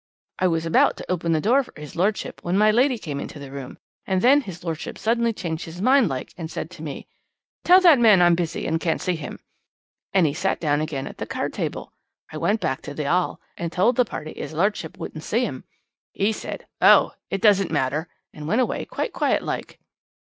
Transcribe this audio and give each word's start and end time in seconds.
"'I 0.39 0.47
was 0.47 0.65
about 0.65 0.97
to 0.97 1.11
open 1.11 1.31
the 1.31 1.39
door 1.39 1.61
for 1.61 1.71
'is 1.75 1.95
lordship 1.95 2.43
when 2.43 2.57
my 2.57 2.71
lady 2.71 2.97
came 2.97 3.19
into 3.19 3.37
the 3.37 3.51
room, 3.51 3.77
and 4.07 4.19
then 4.23 4.41
his 4.41 4.63
lordship 4.63 4.97
suddenly 4.97 5.31
changed 5.31 5.65
his 5.65 5.79
mind 5.79 6.09
like, 6.09 6.33
and 6.39 6.49
said 6.49 6.71
to 6.71 6.81
me: 6.81 7.07
"Tell 7.63 7.79
that 7.81 7.99
man 7.99 8.19
I'm 8.19 8.33
busy 8.33 8.65
and 8.65 8.79
can't 8.79 8.99
see 8.99 9.15
him," 9.15 9.37
and 10.11 10.25
'e 10.25 10.33
sat 10.33 10.59
down 10.59 10.81
again 10.81 11.05
at 11.05 11.17
the 11.19 11.27
card 11.27 11.53
table. 11.53 11.93
I 12.31 12.37
went 12.37 12.59
back 12.61 12.81
to 12.81 12.95
the 12.95 13.05
'all, 13.05 13.39
and 13.55 13.71
told 13.71 13.95
the 13.95 14.03
party 14.03 14.31
'is 14.31 14.53
lordship 14.53 14.97
wouldn't 14.97 15.23
see 15.23 15.45
'im. 15.45 15.65
'E 16.15 16.31
said: 16.31 16.65
"Oh! 16.81 17.11
it 17.29 17.39
doesn't 17.39 17.69
matter," 17.69 18.09
and 18.33 18.47
went 18.47 18.61
away 18.61 18.85
quite 18.85 19.13
quiet 19.13 19.43
like.' 19.43 19.79